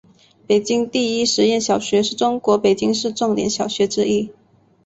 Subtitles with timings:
[0.47, 4.33] 北京第一实验小学是中国北京市重点小学之一。